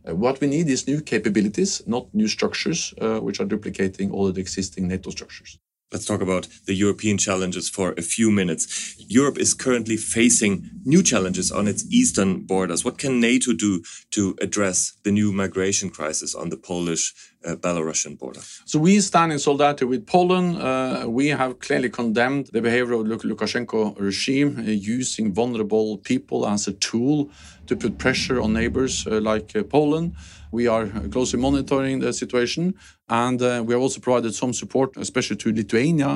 Uh, 0.07 0.13
what 0.13 0.39
we 0.39 0.47
need 0.47 0.67
is 0.69 0.87
new 0.87 1.01
capabilities, 1.01 1.81
not 1.87 2.13
new 2.13 2.27
structures, 2.27 2.93
uh, 3.01 3.19
which 3.19 3.39
are 3.39 3.45
duplicating 3.45 4.11
all 4.11 4.27
of 4.27 4.35
the 4.35 4.41
existing 4.41 4.87
NATO 4.87 5.09
structures. 5.09 5.57
Let's 5.91 6.05
talk 6.05 6.21
about 6.21 6.47
the 6.65 6.73
European 6.73 7.17
challenges 7.17 7.69
for 7.69 7.93
a 7.95 8.01
few 8.01 8.31
minutes. 8.31 8.95
Europe 9.07 9.37
is 9.37 9.53
currently 9.53 9.97
facing 9.97 10.69
new 10.83 11.03
challenges 11.03 11.51
on 11.51 11.67
its 11.67 11.85
eastern 11.91 12.41
borders. 12.41 12.83
What 12.83 12.97
can 12.97 13.21
NATO 13.21 13.53
do 13.53 13.83
to 14.11 14.35
address 14.41 14.93
the 15.03 15.11
new 15.11 15.31
migration 15.31 15.89
crisis 15.89 16.35
on 16.35 16.49
the 16.49 16.57
Polish 16.57 17.13
uh, 17.45 17.55
Belarusian 17.55 18.17
border? 18.17 18.41
So 18.65 18.79
we 18.79 18.99
stand 18.99 19.31
in 19.31 19.39
solidarity 19.39 19.85
with 19.85 20.05
Poland. 20.05 20.57
Uh, 20.57 21.05
we 21.07 21.27
have 21.27 21.59
clearly 21.59 21.89
condemned 21.89 22.47
the 22.51 22.61
behavior 22.61 22.93
of 22.93 23.07
the 23.07 23.15
Lukashenko 23.15 23.99
regime 23.99 24.57
uh, 24.59 24.63
using 24.63 25.33
vulnerable 25.33 25.97
people 25.97 26.47
as 26.47 26.67
a 26.67 26.73
tool 26.73 27.29
to 27.67 27.75
put 27.75 27.97
pressure 27.97 28.41
on 28.41 28.53
neighbors 28.53 29.07
uh, 29.07 29.19
like 29.21 29.55
uh, 29.55 29.63
Poland. 29.63 30.15
We 30.51 30.67
are 30.67 30.87
closely 31.11 31.39
monitoring 31.39 31.99
the 31.99 32.13
situation, 32.13 32.75
and 33.09 33.41
uh, 33.41 33.63
we 33.65 33.73
have 33.73 33.81
also 33.81 33.99
provided 33.99 34.33
some 34.33 34.53
support, 34.53 34.95
especially 34.97 35.35
to 35.37 35.51
Lithuania, 35.51 36.09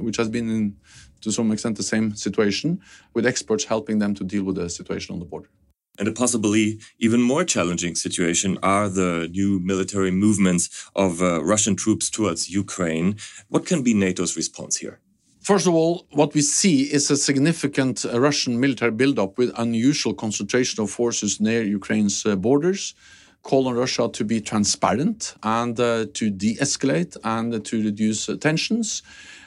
which 0.00 0.16
has 0.16 0.28
been 0.28 0.50
in, 0.50 0.76
to 1.20 1.30
some 1.30 1.52
extent, 1.52 1.76
the 1.76 1.84
same 1.84 2.16
situation, 2.16 2.80
with 3.14 3.24
experts 3.24 3.64
helping 3.64 4.00
them 4.00 4.14
to 4.14 4.24
deal 4.24 4.42
with 4.42 4.56
the 4.56 4.68
situation 4.68 5.12
on 5.12 5.20
the 5.20 5.26
border. 5.26 5.48
And 5.98 6.08
a 6.08 6.12
possibly 6.12 6.80
even 6.98 7.22
more 7.22 7.44
challenging 7.44 7.94
situation 7.94 8.58
are 8.62 8.88
the 8.88 9.28
new 9.30 9.60
military 9.60 10.10
movements 10.10 10.90
of 10.96 11.22
uh, 11.22 11.42
Russian 11.44 11.76
troops 11.76 12.10
towards 12.10 12.50
Ukraine. 12.50 13.16
What 13.48 13.64
can 13.64 13.82
be 13.82 13.94
NATO's 13.94 14.36
response 14.36 14.76
here? 14.78 14.98
First 15.40 15.66
of 15.66 15.74
all, 15.74 16.06
what 16.10 16.34
we 16.34 16.40
see 16.40 16.82
is 16.92 17.10
a 17.10 17.16
significant 17.16 18.04
uh, 18.04 18.18
Russian 18.18 18.58
military 18.58 18.90
buildup 18.90 19.38
with 19.38 19.52
unusual 19.58 20.14
concentration 20.14 20.82
of 20.82 20.90
forces 20.90 21.38
near 21.38 21.62
Ukraine's 21.62 22.24
uh, 22.24 22.34
borders 22.34 22.94
call 23.44 23.68
on 23.68 23.74
Russia 23.74 24.08
to 24.10 24.24
be 24.24 24.40
transparent 24.40 25.34
and 25.42 25.78
uh, 25.78 26.06
to 26.14 26.30
de 26.30 26.56
escalate 26.56 27.16
and 27.22 27.64
to 27.64 27.84
reduce 27.84 28.28
uh, 28.28 28.36
tensions. 28.36 29.02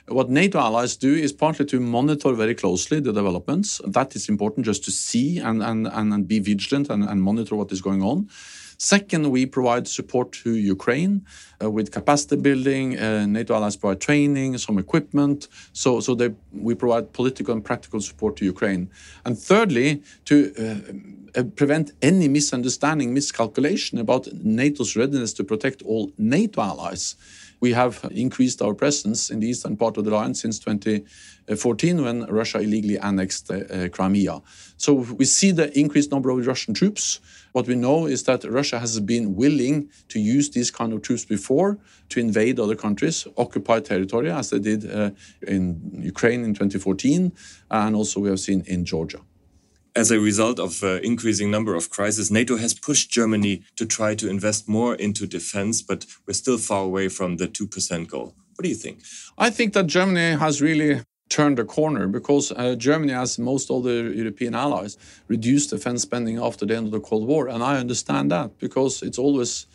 What 0.09 0.29
NATO 0.29 0.57
allies 0.57 0.95
do 0.95 1.13
is 1.13 1.33
partly 1.33 1.65
to 1.65 1.81
monitor 1.81 2.31
very 2.31 2.55
closely 2.55 3.01
the 3.01 3.11
developments. 3.11 3.81
That 3.85 4.15
is 4.15 4.29
important 4.29 4.65
just 4.65 4.85
to 4.85 4.91
see 4.91 5.37
and, 5.39 5.61
and, 5.61 5.85
and, 5.85 6.25
be 6.25 6.39
vigilant 6.39 6.89
and, 6.89 7.03
and 7.03 7.21
monitor 7.21 7.57
what 7.57 7.73
is 7.73 7.81
going 7.81 8.01
on. 8.01 8.29
Second, 8.77 9.31
we 9.31 9.45
provide 9.45 9.85
support 9.85 10.31
to 10.43 10.55
Ukraine 10.55 11.25
uh, 11.61 11.69
with 11.69 11.91
capacity 11.91 12.37
building. 12.37 12.97
Uh, 12.97 13.25
NATO 13.25 13.53
allies 13.53 13.75
provide 13.75 13.99
training, 13.99 14.57
some 14.59 14.77
equipment. 14.77 15.49
So, 15.73 15.99
so 15.99 16.15
they, 16.15 16.33
we 16.53 16.73
provide 16.73 17.11
political 17.11 17.53
and 17.53 17.65
practical 17.65 17.99
support 17.99 18.37
to 18.37 18.45
Ukraine. 18.45 18.89
And 19.25 19.37
thirdly, 19.37 20.03
to 20.25 20.35
uh, 20.57 21.39
uh 21.39 21.43
prevent 21.55 21.91
any 22.01 22.27
misunderstanding, 22.29 23.13
miscalculation 23.13 23.97
about 23.97 24.27
NATO's 24.31 24.95
readiness 24.95 25.33
to 25.33 25.43
protect 25.43 25.81
all 25.81 26.11
NATO 26.17 26.61
allies. 26.61 27.15
We 27.59 27.71
have 27.73 28.05
increased 28.11 28.61
our 28.61 28.73
presence 28.73 29.29
in 29.29 29.39
the 29.39 29.47
eastern 29.47 29.77
part 29.77 29.97
of 29.97 30.05
the 30.05 30.11
line 30.11 30.33
since 30.35 30.59
2014 30.59 32.03
when 32.03 32.23
Russia 32.25 32.59
illegally 32.59 32.97
annexed 32.99 33.49
uh, 33.49 33.89
Crimea. 33.89 34.41
So 34.77 34.93
we 34.93 35.25
see 35.25 35.51
the 35.51 35.77
increased 35.77 36.11
number 36.11 36.29
of 36.29 36.45
Russian 36.45 36.73
troops. 36.73 37.19
What 37.53 37.67
we 37.67 37.75
know 37.75 38.05
is 38.05 38.23
that 38.23 38.43
Russia 38.43 38.79
has 38.79 38.99
been 38.99 39.35
willing 39.35 39.89
to 40.09 40.19
use 40.19 40.51
these 40.51 40.69
kind 40.69 40.93
of 40.93 41.01
troops 41.01 41.25
before 41.25 41.79
to 42.09 42.19
invade 42.19 42.59
other 42.59 42.75
countries, 42.75 43.27
occupy 43.37 43.79
territory, 43.79 44.31
as 44.31 44.51
they 44.51 44.59
did 44.59 44.89
uh, 44.89 45.11
in 45.47 45.79
Ukraine 45.93 46.43
in 46.43 46.53
2014, 46.53 47.31
and 47.71 47.95
also 47.95 48.19
we 48.19 48.29
have 48.29 48.39
seen 48.39 48.63
in 48.67 48.85
Georgia. 48.85 49.21
As 49.97 50.11
a 50.11 50.19
result 50.19 50.59
of 50.59 50.83
uh, 50.83 50.99
increasing 51.01 51.49
number 51.49 51.73
of 51.73 51.89
crises, 51.89 52.29
NATO 52.29 52.57
has 52.57 52.75
pushed 52.75 53.09
Germany 53.09 53.63
to 53.77 53.83
try 53.83 54.13
to 54.13 54.29
invest 54.29 54.69
more 54.69 54.93
into 54.93 55.25
defense, 55.25 55.81
but 55.81 56.05
we're 56.27 56.35
still 56.35 56.59
far 56.59 56.83
away 56.83 57.07
from 57.07 57.37
the 57.37 57.47
2% 57.47 58.07
goal. 58.07 58.35
What 58.53 58.61
do 58.61 58.69
you 58.69 58.75
think? 58.75 58.99
I 59.39 59.49
think 59.49 59.73
that 59.73 59.87
Germany 59.87 60.37
has 60.37 60.61
really 60.61 61.01
turned 61.29 61.57
a 61.57 61.65
corner 61.65 62.05
because 62.05 62.51
uh, 62.51 62.75
Germany, 62.75 63.13
as 63.13 63.39
most 63.39 63.71
other 63.71 64.13
European 64.13 64.53
allies, 64.53 64.97
reduced 65.27 65.71
defense 65.71 66.03
spending 66.03 66.37
after 66.37 66.63
the 66.67 66.77
end 66.77 66.85
of 66.85 66.91
the 66.91 66.99
Cold 66.99 67.27
War. 67.27 67.47
And 67.47 67.63
I 67.63 67.79
understand 67.79 68.29
that 68.29 68.59
because 68.59 69.01
it's 69.01 69.17
always 69.17 69.65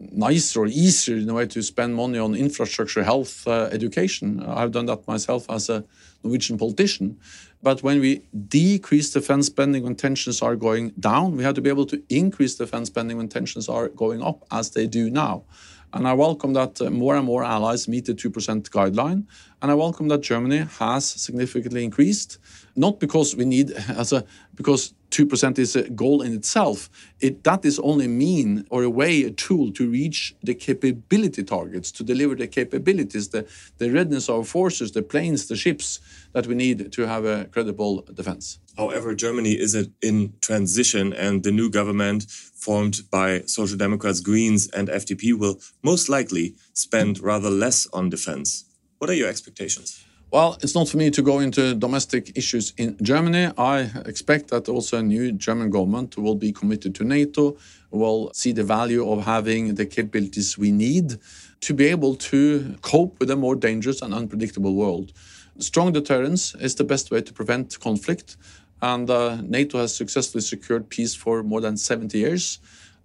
nicer 0.00 0.60
or 0.60 0.66
easier 0.68 1.18
in 1.18 1.28
a 1.28 1.34
way 1.34 1.46
to 1.46 1.62
spend 1.62 1.94
money 1.94 2.18
on 2.18 2.34
infrastructure, 2.34 3.02
health, 3.04 3.46
uh, 3.46 3.68
education. 3.72 4.42
I've 4.42 4.72
done 4.72 4.86
that 4.86 5.06
myself 5.06 5.44
as 5.50 5.68
a 5.68 5.84
Norwegian 6.22 6.58
politician. 6.58 7.18
But 7.62 7.82
when 7.82 8.00
we 8.00 8.22
decrease 8.48 9.10
defense 9.10 9.46
spending 9.46 9.82
when 9.82 9.94
tensions 9.94 10.40
are 10.40 10.56
going 10.56 10.90
down, 10.98 11.36
we 11.36 11.44
have 11.44 11.54
to 11.54 11.60
be 11.60 11.68
able 11.68 11.86
to 11.86 12.02
increase 12.08 12.54
defense 12.54 12.88
spending 12.88 13.18
when 13.18 13.28
tensions 13.28 13.68
are 13.68 13.88
going 13.88 14.22
up, 14.22 14.44
as 14.50 14.70
they 14.70 14.86
do 14.86 15.10
now. 15.10 15.44
And 15.92 16.06
I 16.06 16.12
welcome 16.12 16.52
that 16.52 16.80
uh, 16.80 16.88
more 16.88 17.16
and 17.16 17.26
more 17.26 17.42
allies 17.42 17.88
meet 17.88 18.04
the 18.04 18.14
2% 18.14 18.30
guideline. 18.70 19.24
And 19.60 19.70
I 19.72 19.74
welcome 19.74 20.06
that 20.08 20.20
Germany 20.20 20.66
has 20.78 21.04
significantly 21.04 21.82
increased, 21.82 22.38
not 22.76 23.00
because 23.00 23.34
we 23.34 23.44
need, 23.44 23.72
as 23.88 24.12
a, 24.12 24.24
because 24.54 24.94
2% 25.10 25.58
is 25.58 25.74
a 25.74 25.90
goal 25.90 26.22
in 26.22 26.32
itself. 26.32 26.88
It, 27.20 27.42
that 27.42 27.64
is 27.64 27.80
only 27.80 28.04
a 28.04 28.08
mean 28.08 28.66
or 28.70 28.84
a 28.84 28.90
way, 28.90 29.24
a 29.24 29.32
tool 29.32 29.72
to 29.72 29.90
reach 29.90 30.36
the 30.44 30.54
capability 30.54 31.42
targets, 31.42 31.90
to 31.92 32.04
deliver 32.04 32.36
the 32.36 32.46
capabilities, 32.46 33.30
the, 33.30 33.48
the 33.78 33.90
readiness 33.90 34.28
of 34.28 34.36
our 34.36 34.44
forces, 34.44 34.92
the 34.92 35.02
planes, 35.02 35.48
the 35.48 35.56
ships 35.56 35.98
that 36.32 36.46
we 36.46 36.54
need 36.54 36.92
to 36.92 37.06
have 37.06 37.24
a 37.24 37.46
credible 37.46 38.02
defense. 38.14 38.60
However, 38.80 39.14
Germany 39.14 39.52
is 39.52 39.76
in 40.00 40.32
transition, 40.40 41.12
and 41.12 41.42
the 41.42 41.52
new 41.52 41.68
government 41.68 42.20
formed 42.66 42.96
by 43.10 43.42
Social 43.44 43.76
Democrats, 43.76 44.20
Greens, 44.20 44.68
and 44.68 44.88
FDP 44.88 45.38
will 45.38 45.60
most 45.82 46.08
likely 46.08 46.54
spend 46.72 47.20
rather 47.20 47.50
less 47.50 47.86
on 47.92 48.08
defense. 48.08 48.64
What 48.96 49.10
are 49.10 49.18
your 49.22 49.28
expectations? 49.28 50.02
Well, 50.30 50.56
it's 50.62 50.74
not 50.74 50.88
for 50.88 50.96
me 50.96 51.10
to 51.10 51.22
go 51.22 51.40
into 51.40 51.74
domestic 51.74 52.32
issues 52.38 52.72
in 52.78 52.96
Germany. 53.02 53.52
I 53.58 53.90
expect 54.06 54.48
that 54.48 54.68
also 54.68 54.96
a 54.96 55.02
new 55.02 55.32
German 55.32 55.68
government 55.68 56.16
will 56.16 56.36
be 56.36 56.50
committed 56.50 56.94
to 56.94 57.04
NATO, 57.04 57.58
will 57.90 58.30
see 58.32 58.52
the 58.52 58.64
value 58.64 59.06
of 59.12 59.26
having 59.26 59.74
the 59.74 59.84
capabilities 59.84 60.56
we 60.56 60.70
need 60.70 61.18
to 61.60 61.74
be 61.74 61.86
able 61.88 62.14
to 62.30 62.76
cope 62.80 63.20
with 63.20 63.30
a 63.30 63.36
more 63.36 63.56
dangerous 63.56 64.00
and 64.00 64.14
unpredictable 64.14 64.74
world. 64.74 65.12
Strong 65.58 65.92
deterrence 65.92 66.54
is 66.54 66.76
the 66.76 66.84
best 66.84 67.10
way 67.10 67.20
to 67.20 67.32
prevent 67.34 67.78
conflict, 67.80 68.36
and 68.82 69.08
uh, 69.10 69.36
NATO 69.42 69.78
has 69.78 69.94
successfully 69.94 70.42
secured 70.42 70.88
peace 70.88 71.14
for 71.14 71.42
more 71.42 71.60
than 71.60 71.76
70 71.76 72.18
years. 72.18 72.58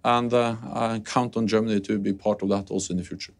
And 0.04 0.32
uh, 0.32 0.56
I 0.72 1.00
count 1.04 1.36
on 1.36 1.46
Germany 1.46 1.80
to 1.80 1.98
be 1.98 2.12
part 2.12 2.42
of 2.42 2.48
that 2.50 2.70
also 2.70 2.92
in 2.92 2.98
the 2.98 3.04
future. 3.04 3.34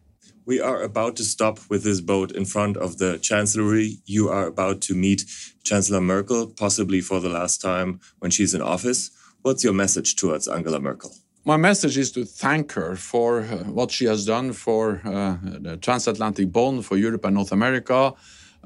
We 0.45 0.61
are 0.61 0.81
about 0.81 1.17
to 1.17 1.23
stop 1.23 1.59
with 1.69 1.83
this 1.83 1.99
boat 1.99 2.31
in 2.31 2.45
front 2.45 2.77
of 2.77 2.99
the 2.99 3.17
Chancellery. 3.17 3.99
You 4.05 4.29
are 4.29 4.47
about 4.47 4.79
to 4.81 4.95
meet 4.95 5.25
Chancellor 5.63 5.99
Merkel, 5.99 6.47
possibly 6.47 7.01
for 7.01 7.19
the 7.19 7.29
last 7.29 7.61
time 7.61 7.99
when 8.19 8.31
she's 8.31 8.53
in 8.53 8.61
office. 8.61 9.11
What's 9.41 9.63
your 9.63 9.73
message 9.73 10.15
towards 10.15 10.47
Angela 10.47 10.79
Merkel? 10.79 11.13
My 11.43 11.57
message 11.57 11.97
is 11.97 12.11
to 12.11 12.25
thank 12.25 12.73
her 12.73 12.95
for 12.97 13.41
uh, 13.41 13.57
what 13.71 13.91
she 13.91 14.05
has 14.05 14.25
done 14.25 14.51
for 14.51 15.01
uh, 15.05 15.37
the 15.41 15.77
transatlantic 15.77 16.51
bond 16.51 16.85
for 16.85 16.97
Europe 16.97 17.23
and 17.23 17.35
North 17.35 17.53
America. 17.53 18.13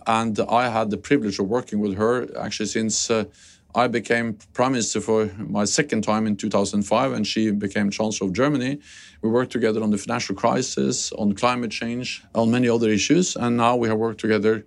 And 0.08 0.40
I 0.40 0.70
had 0.70 0.90
the 0.90 0.98
privilege 0.98 1.38
of 1.38 1.48
working 1.48 1.80
with 1.80 1.96
her 1.98 2.28
actually 2.40 2.66
since 2.68 3.12
uh, 3.12 3.26
I 3.74 3.88
became 3.88 4.38
prime 4.54 4.74
minister 4.74 5.00
for 5.00 5.32
my 5.38 5.66
second 5.66 6.04
time 6.04 6.28
in 6.28 6.36
2005, 6.36 7.14
and 7.14 7.26
she 7.26 7.52
became 7.52 7.90
chancellor 7.90 8.28
of 8.28 8.34
Germany. 8.34 8.80
We 9.22 9.30
worked 9.30 9.52
together 9.52 9.82
on 9.82 9.92
the 9.92 9.98
financial 9.98 10.36
crisis, 10.36 11.12
on 11.14 11.34
climate 11.34 11.72
change, 11.72 12.24
on 12.36 12.52
many 12.52 12.68
other 12.68 12.90
issues, 12.90 13.36
and 13.36 13.56
now 13.58 13.76
we 13.78 13.88
have 13.88 13.98
worked 13.98 14.20
together 14.20 14.66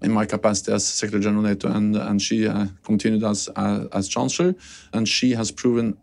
in 0.00 0.12
my 0.12 0.24
capacity 0.24 0.72
as 0.72 0.86
Secretary 0.86 1.22
General 1.22 1.42
NATO, 1.42 1.68
and, 1.70 1.96
and 1.96 2.22
she 2.22 2.46
uh, 2.46 2.66
continued 2.84 3.24
as, 3.24 3.48
uh, 3.56 3.86
as 3.92 4.08
Chancellor. 4.08 4.54
And 4.92 5.08
she 5.08 5.32
has 5.32 5.50
proven 5.50 5.98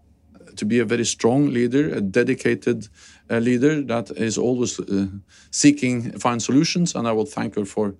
to 0.57 0.65
be 0.65 0.79
a 0.79 0.85
very 0.85 1.05
strong 1.05 1.49
leader, 1.49 1.93
a 1.93 2.01
dedicated 2.01 2.87
uh, 3.29 3.37
leader 3.37 3.81
that 3.81 4.11
is 4.11 4.37
always 4.37 4.79
uh, 4.79 5.07
seeking 5.51 6.11
find 6.19 6.41
solutions. 6.41 6.95
And 6.95 7.07
I 7.07 7.11
will 7.13 7.25
thank 7.25 7.55
her 7.55 7.65
for 7.65 7.95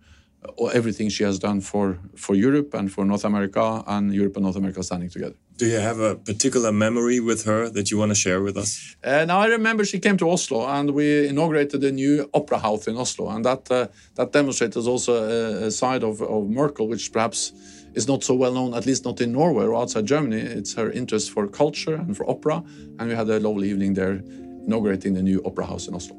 everything 0.73 1.09
she 1.09 1.23
has 1.23 1.39
done 1.39 1.61
for, 1.61 1.99
for 2.15 2.35
Europe 2.35 2.73
and 2.73 2.91
for 2.91 3.05
North 3.05 3.25
America 3.25 3.83
and 3.87 4.13
Europe 4.13 4.35
and 4.35 4.43
North 4.43 4.55
America 4.55 4.83
standing 4.83 5.09
together. 5.09 5.35
Do 5.57 5.65
you 5.65 5.79
have 5.79 5.99
a 5.99 6.15
particular 6.15 6.71
memory 6.71 7.21
with 7.21 7.45
her 7.45 7.69
that 7.69 7.89
you 7.89 7.97
want 7.97 8.11
to 8.11 8.15
share 8.15 8.41
with 8.41 8.57
us? 8.57 8.95
Uh, 9.03 9.23
now 9.23 9.39
I 9.39 9.47
remember 9.47 9.85
she 9.85 9.99
came 9.99 10.17
to 10.17 10.29
Oslo 10.29 10.67
and 10.67 10.91
we 10.91 11.27
inaugurated 11.27 11.81
a 11.83 11.91
new 11.91 12.29
opera 12.33 12.59
house 12.59 12.87
in 12.87 12.97
Oslo, 12.97 13.29
and 13.29 13.45
that 13.45 13.71
uh, 13.71 13.87
that 14.15 14.33
demonstrates 14.33 14.75
also 14.75 15.13
a, 15.13 15.67
a 15.67 15.71
side 15.71 16.03
of, 16.03 16.21
of 16.21 16.49
Merkel, 16.49 16.89
which 16.89 17.13
perhaps 17.13 17.53
is 17.93 18.05
not 18.05 18.21
so 18.21 18.33
well 18.33 18.53
known, 18.53 18.73
at 18.73 18.85
least 18.85 19.05
not 19.05 19.21
in 19.21 19.31
Norway 19.31 19.63
or 19.63 19.75
outside 19.75 20.05
Germany. 20.05 20.41
It's 20.41 20.73
her 20.73 20.91
interest 20.91 21.31
for 21.31 21.47
culture 21.47 21.95
and 21.95 22.17
for 22.17 22.29
opera, 22.29 22.61
and 22.99 23.07
we 23.07 23.15
had 23.15 23.29
a 23.29 23.39
lovely 23.39 23.69
evening 23.69 23.93
there, 23.93 24.21
inaugurating 24.67 25.13
the 25.13 25.23
new 25.23 25.41
opera 25.45 25.65
house 25.65 25.87
in 25.87 25.95
Oslo. 25.95 26.17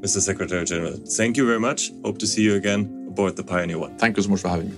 Mr. 0.00 0.20
Secretary 0.20 0.64
General, 0.64 0.96
thank 1.18 1.36
you 1.36 1.46
very 1.46 1.60
much. 1.60 1.90
Hope 2.02 2.16
to 2.16 2.26
see 2.26 2.42
you 2.42 2.54
again 2.54 2.99
aboard 3.10 3.36
the 3.36 3.42
Pioneer 3.42 3.78
One. 3.78 3.96
Thank 3.98 4.16
you 4.16 4.22
so 4.22 4.30
much 4.30 4.40
for 4.40 4.48
having 4.48 4.70
me. 4.70 4.76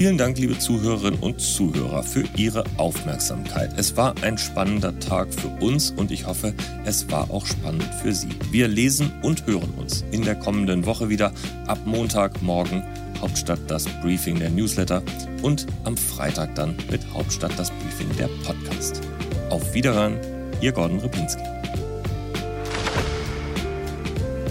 Vielen 0.00 0.16
Dank, 0.16 0.38
liebe 0.38 0.58
Zuhörerinnen 0.58 1.20
und 1.20 1.42
Zuhörer, 1.42 2.02
für 2.02 2.24
Ihre 2.34 2.64
Aufmerksamkeit. 2.78 3.70
Es 3.76 3.98
war 3.98 4.14
ein 4.22 4.38
spannender 4.38 4.98
Tag 4.98 5.28
für 5.34 5.48
uns 5.62 5.90
und 5.90 6.10
ich 6.10 6.26
hoffe, 6.26 6.54
es 6.86 7.10
war 7.10 7.30
auch 7.30 7.44
spannend 7.44 7.84
für 8.00 8.14
Sie. 8.14 8.30
Wir 8.50 8.66
lesen 8.66 9.12
und 9.20 9.46
hören 9.46 9.74
uns 9.76 10.02
in 10.10 10.22
der 10.24 10.36
kommenden 10.36 10.86
Woche 10.86 11.10
wieder 11.10 11.34
ab 11.66 11.78
Montagmorgen 11.84 12.82
Hauptstadt 13.20 13.60
das 13.66 13.84
Briefing 14.00 14.38
der 14.38 14.48
Newsletter 14.48 15.02
und 15.42 15.66
am 15.84 15.98
Freitag 15.98 16.54
dann 16.54 16.74
mit 16.90 17.02
Hauptstadt 17.12 17.52
das 17.58 17.70
Briefing 17.70 18.08
der 18.16 18.30
Podcast. 18.46 19.02
Auf 19.50 19.74
Wiederhören, 19.74 20.18
Ihr 20.62 20.72
Gordon 20.72 21.00
Ripinski. 21.00 21.42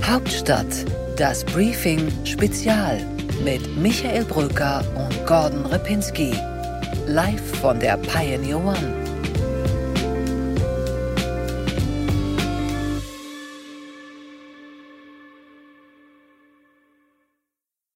Hauptstadt, 0.03 0.85
das 1.19 1.43
Briefing 1.43 2.09
Spezial 2.23 3.05
mit 3.43 3.75
Michael 3.75 4.23
Brücker 4.23 4.81
und 4.95 5.25
Gordon 5.25 5.65
Ripinski. 5.65 6.33
Live 7.07 7.57
von 7.59 7.77
der 7.77 7.97
Pioneer 7.97 8.57
One. 8.57 9.08